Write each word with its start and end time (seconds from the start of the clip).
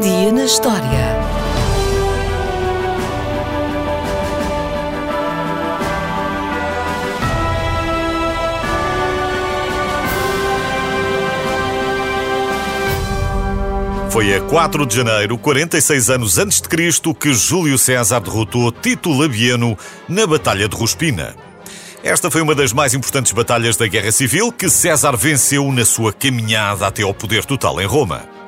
Dia 0.00 0.32
na 0.32 0.46
história. 0.46 0.80
Foi 14.08 14.34
a 14.34 14.40
4 14.40 14.86
de 14.86 14.96
janeiro, 14.96 15.36
46 15.36 16.08
anos 16.08 16.38
antes 16.38 16.62
de 16.62 16.68
Cristo, 16.70 17.14
que 17.14 17.34
Júlio 17.34 17.76
César 17.76 18.20
derrotou 18.20 18.72
Tito 18.72 19.12
Labieno 19.12 19.76
na 20.08 20.26
Batalha 20.26 20.66
de 20.66 20.74
Ruspina. 20.74 21.36
Esta 22.02 22.30
foi 22.30 22.40
uma 22.40 22.54
das 22.54 22.72
mais 22.72 22.94
importantes 22.94 23.32
batalhas 23.32 23.76
da 23.76 23.86
Guerra 23.86 24.10
Civil 24.10 24.50
que 24.50 24.70
César 24.70 25.14
venceu 25.14 25.70
na 25.70 25.84
sua 25.84 26.10
caminhada 26.10 26.86
até 26.86 27.02
ao 27.02 27.12
poder 27.12 27.44
total 27.44 27.78
em 27.82 27.86
Roma. 27.86 28.39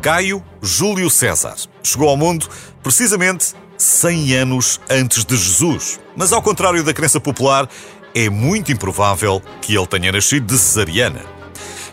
Caio 0.00 0.42
Júlio 0.62 1.10
César 1.10 1.56
chegou 1.82 2.08
ao 2.08 2.16
mundo 2.16 2.48
precisamente 2.82 3.54
100 3.76 4.34
anos 4.34 4.80
antes 4.88 5.24
de 5.24 5.36
Jesus. 5.36 6.00
Mas, 6.16 6.32
ao 6.32 6.42
contrário 6.42 6.82
da 6.82 6.94
crença 6.94 7.20
popular, 7.20 7.68
é 8.14 8.28
muito 8.28 8.72
improvável 8.72 9.42
que 9.60 9.76
ele 9.76 9.86
tenha 9.86 10.12
nascido 10.12 10.46
de 10.46 10.58
cesariana. 10.58 11.20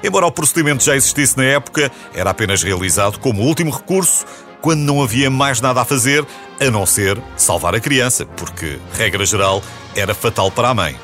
Embora 0.03 0.25
o 0.25 0.31
procedimento 0.31 0.83
já 0.83 0.95
existisse 0.95 1.37
na 1.37 1.45
época, 1.45 1.91
era 2.13 2.29
apenas 2.29 2.61
realizado 2.61 3.19
como 3.19 3.41
último 3.41 3.71
recurso 3.71 4.25
quando 4.61 4.81
não 4.81 5.01
havia 5.01 5.29
mais 5.29 5.61
nada 5.61 5.81
a 5.81 5.85
fazer 5.85 6.25
a 6.59 6.71
não 6.71 6.85
ser 6.85 7.21
salvar 7.35 7.75
a 7.75 7.79
criança, 7.79 8.25
porque, 8.25 8.79
regra 8.93 9.25
geral, 9.25 9.61
era 9.95 10.13
fatal 10.13 10.49
para 10.51 10.69
a 10.69 10.73
mãe. 10.73 10.95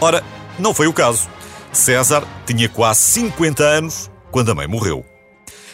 Ora, 0.00 0.22
não 0.58 0.74
foi 0.74 0.86
o 0.86 0.92
caso. 0.92 1.28
César 1.72 2.24
tinha 2.46 2.68
quase 2.68 3.00
50 3.00 3.62
anos 3.62 4.10
quando 4.30 4.50
a 4.50 4.54
mãe 4.54 4.66
morreu. 4.66 5.04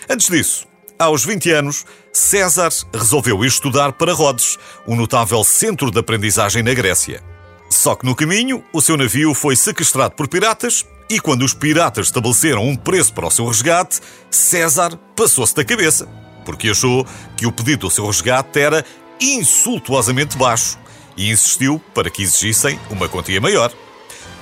Antes 0.08 0.28
disso, 0.28 0.66
aos 1.04 1.24
20 1.24 1.50
anos, 1.50 1.84
César 2.12 2.70
resolveu 2.92 3.44
ir 3.44 3.48
estudar 3.48 3.92
para 3.92 4.12
Rhodes, 4.12 4.58
um 4.86 4.96
notável 4.96 5.42
centro 5.44 5.90
de 5.90 5.98
aprendizagem 5.98 6.62
na 6.62 6.74
Grécia. 6.74 7.22
Só 7.70 7.94
que 7.94 8.04
no 8.04 8.14
caminho, 8.14 8.62
o 8.72 8.80
seu 8.80 8.96
navio 8.96 9.32
foi 9.34 9.56
sequestrado 9.56 10.14
por 10.14 10.28
piratas 10.28 10.84
e 11.08 11.18
quando 11.18 11.42
os 11.42 11.54
piratas 11.54 12.06
estabeleceram 12.06 12.66
um 12.66 12.76
preço 12.76 13.12
para 13.12 13.26
o 13.26 13.30
seu 13.30 13.46
resgate, 13.46 14.00
César 14.30 14.98
passou-se 15.16 15.54
da 15.54 15.64
cabeça, 15.64 16.06
porque 16.44 16.70
achou 16.70 17.06
que 17.36 17.46
o 17.46 17.52
pedido 17.52 17.86
do 17.86 17.90
seu 17.90 18.06
resgate 18.06 18.60
era 18.60 18.84
insultuosamente 19.20 20.36
baixo 20.36 20.78
e 21.16 21.30
insistiu 21.30 21.80
para 21.94 22.10
que 22.10 22.22
exigissem 22.22 22.78
uma 22.90 23.08
quantia 23.08 23.40
maior. 23.40 23.72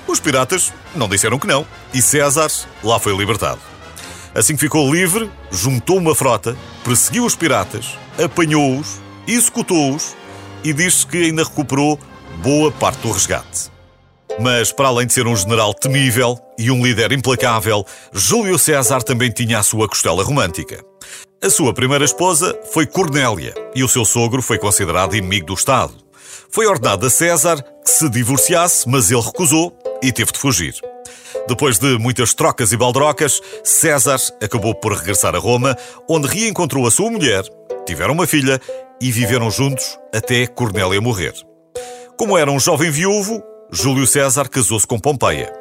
Os 0.06 0.20
piratas 0.20 0.72
não 0.94 1.08
disseram 1.08 1.38
que 1.38 1.46
não 1.46 1.66
e 1.94 2.02
César 2.02 2.50
lá 2.82 2.98
foi 2.98 3.16
libertado. 3.16 3.60
Assim 4.34 4.54
que 4.54 4.60
ficou 4.60 4.92
livre, 4.92 5.30
juntou 5.50 5.98
uma 5.98 6.14
frota, 6.14 6.56
perseguiu 6.84 7.24
os 7.24 7.34
piratas, 7.34 7.98
apanhou-os, 8.22 9.00
executou-os 9.26 10.14
e 10.62 10.72
diz 10.72 11.04
que 11.04 11.24
ainda 11.24 11.42
recuperou 11.42 11.98
boa 12.42 12.70
parte 12.70 13.00
do 13.00 13.10
resgate. 13.10 13.70
Mas, 14.38 14.72
para 14.72 14.88
além 14.88 15.06
de 15.06 15.12
ser 15.12 15.26
um 15.26 15.34
general 15.34 15.74
temível 15.74 16.38
e 16.56 16.70
um 16.70 16.82
líder 16.84 17.12
implacável, 17.12 17.84
Júlio 18.12 18.58
César 18.58 19.02
também 19.02 19.30
tinha 19.30 19.58
a 19.58 19.62
sua 19.62 19.88
costela 19.88 20.22
romântica. 20.22 20.80
A 21.42 21.50
sua 21.50 21.74
primeira 21.74 22.04
esposa 22.04 22.56
foi 22.72 22.86
Cornélia 22.86 23.54
e 23.74 23.82
o 23.82 23.88
seu 23.88 24.04
sogro 24.04 24.40
foi 24.42 24.58
considerado 24.58 25.16
inimigo 25.16 25.46
do 25.46 25.54
Estado. 25.54 25.94
Foi 26.50 26.66
ordenado 26.66 27.06
a 27.06 27.10
César 27.10 27.62
que 27.84 27.90
se 27.90 28.08
divorciasse, 28.08 28.88
mas 28.88 29.10
ele 29.10 29.20
recusou 29.20 29.76
e 30.02 30.12
teve 30.12 30.32
de 30.32 30.38
fugir. 30.38 30.74
Depois 31.50 31.80
de 31.80 31.98
muitas 31.98 32.32
trocas 32.32 32.70
e 32.70 32.76
baldrocas, 32.76 33.40
César 33.64 34.20
acabou 34.40 34.72
por 34.72 34.92
regressar 34.92 35.34
a 35.34 35.38
Roma, 35.40 35.76
onde 36.08 36.28
reencontrou 36.28 36.86
a 36.86 36.92
sua 36.92 37.10
mulher, 37.10 37.42
tiveram 37.84 38.14
uma 38.14 38.24
filha 38.24 38.60
e 39.00 39.10
viveram 39.10 39.50
juntos 39.50 39.98
até 40.14 40.46
Cornélia 40.46 41.00
morrer. 41.00 41.34
Como 42.16 42.38
era 42.38 42.52
um 42.52 42.60
jovem 42.60 42.88
viúvo, 42.88 43.42
Júlio 43.68 44.06
César 44.06 44.48
casou-se 44.48 44.86
com 44.86 44.96
Pompeia. 44.96 45.52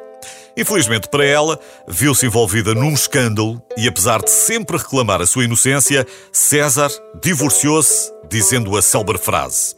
Infelizmente 0.56 1.08
para 1.08 1.24
ela, 1.24 1.58
viu-se 1.88 2.24
envolvida 2.24 2.72
num 2.72 2.94
escândalo 2.94 3.60
e, 3.76 3.88
apesar 3.88 4.22
de 4.22 4.30
sempre 4.30 4.76
reclamar 4.76 5.20
a 5.20 5.26
sua 5.26 5.42
inocência, 5.42 6.06
César 6.32 6.90
divorciou-se 7.20 8.12
dizendo 8.30 8.76
a 8.76 8.80
célebre 8.80 9.18
frase: 9.18 9.74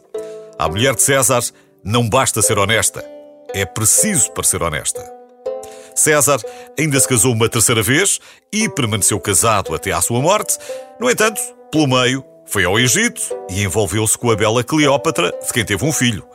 À 0.59 0.69
mulher 0.69 0.93
de 0.93 1.01
César 1.01 1.41
não 1.83 2.07
basta 2.07 2.39
ser 2.43 2.59
honesta, 2.59 3.03
é 3.51 3.65
preciso 3.65 4.31
para 4.31 4.43
ser 4.43 4.61
honesta. 4.61 5.22
César 5.95 6.39
ainda 6.77 6.99
se 6.99 7.07
casou 7.07 7.33
uma 7.33 7.49
terceira 7.49 7.83
vez 7.83 8.19
e 8.51 8.67
permaneceu 8.69 9.19
casado 9.19 9.73
até 9.73 9.91
à 9.91 10.01
sua 10.01 10.21
morte. 10.21 10.57
No 10.99 11.09
entanto, 11.09 11.39
pelo 11.71 11.87
meio, 11.87 12.23
foi 12.45 12.65
ao 12.65 12.79
Egito 12.79 13.21
e 13.49 13.63
envolveu-se 13.63 14.17
com 14.17 14.29
a 14.31 14.35
bela 14.35 14.63
Cleópatra, 14.63 15.33
de 15.45 15.53
quem 15.53 15.65
teve 15.65 15.83
um 15.85 15.91
filho. 15.91 16.25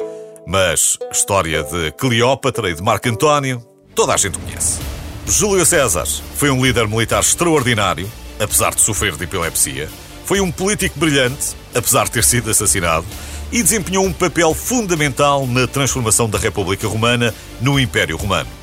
Mas 0.47 0.99
a 1.09 1.13
história 1.13 1.63
de 1.63 1.93
Cleópatra 1.93 2.71
e 2.71 2.75
de 2.75 2.83
Marco 2.83 3.09
António, 3.09 3.65
toda 3.95 4.15
a 4.15 4.17
gente 4.17 4.39
conhece. 4.39 4.79
Júlio 5.27 5.67
César 5.67 6.07
foi 6.37 6.51
um 6.51 6.65
líder 6.65 6.89
militar 6.89 7.21
extraordinário, 7.21 8.11
apesar 8.41 8.75
de 8.75 8.81
sofrer 8.81 9.15
de 9.15 9.25
epilepsia. 9.25 9.89
Foi 10.25 10.41
um 10.41 10.51
político 10.51 10.99
brilhante, 10.99 11.55
apesar 11.75 12.05
de 12.05 12.13
ter 12.13 12.25
sido 12.25 12.51
assassinado, 12.51 13.07
e 13.53 13.63
desempenhou 13.63 14.05
um 14.05 14.13
papel 14.13 14.55
fundamental 14.55 15.47
na 15.47 15.67
transformação 15.67 16.29
da 16.29 16.39
República 16.39 16.87
Romana 16.89 17.35
no 17.61 17.79
Império 17.79 18.17
Romano. 18.17 18.58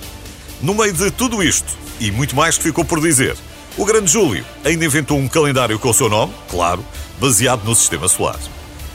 No 0.61 0.73
meio 0.73 0.93
de 0.93 1.11
tudo 1.11 1.43
isto, 1.43 1.77
e 1.99 2.11
muito 2.11 2.35
mais 2.35 2.57
que 2.57 2.63
ficou 2.63 2.85
por 2.85 3.01
dizer, 3.01 3.35
o 3.77 3.85
grande 3.85 4.11
Júlio 4.11 4.45
ainda 4.63 4.85
inventou 4.85 5.17
um 5.17 5.27
calendário 5.27 5.77
com 5.77 5.89
o 5.89 5.93
seu 5.93 6.09
nome, 6.09 6.33
claro, 6.49 6.83
baseado 7.19 7.63
no 7.63 7.75
sistema 7.75 8.07
solar. 8.07 8.39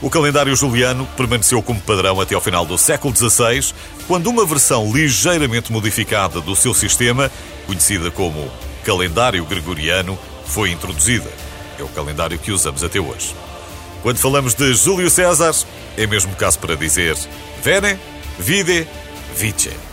O 0.02 0.08
calendário 0.08 0.56
juliano 0.56 1.06
permaneceu 1.14 1.62
como 1.62 1.80
padrão 1.80 2.18
até 2.18 2.34
ao 2.34 2.40
final 2.40 2.64
do 2.64 2.78
século 2.78 3.14
XVI, 3.14 3.74
quando 4.08 4.30
uma 4.30 4.46
versão 4.46 4.90
ligeiramente 4.90 5.70
modificada 5.70 6.40
do 6.40 6.56
seu 6.56 6.72
sistema, 6.72 7.30
conhecida 7.66 8.10
como 8.10 8.50
calendário 8.82 9.44
gregoriano, 9.44 10.18
foi 10.46 10.70
introduzida. 10.70 11.30
É 11.78 11.82
o 11.82 11.88
calendário 11.88 12.38
que 12.38 12.50
usamos 12.50 12.82
até 12.82 12.98
hoje. 12.98 13.34
Quando 14.02 14.16
falamos 14.16 14.54
de 14.54 14.72
Júlio 14.72 15.10
César, 15.10 15.54
é 15.98 16.06
mesmo 16.06 16.34
caso 16.34 16.58
para 16.58 16.74
dizer 16.74 17.16
Vene, 17.62 17.98
Vide, 18.38 18.88
Vice. 19.36 19.89